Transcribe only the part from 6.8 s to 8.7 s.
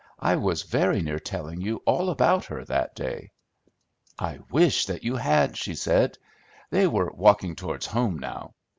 were walking towards home now.